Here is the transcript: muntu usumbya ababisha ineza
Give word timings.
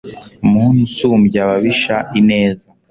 muntu 0.51 0.79
usumbya 0.87 1.39
ababisha 1.45 1.95
ineza 2.19 2.65